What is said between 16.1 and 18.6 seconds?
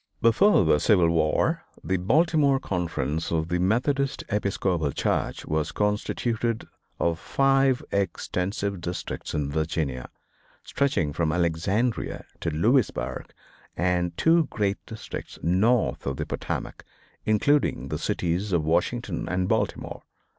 the Potomac, including the cities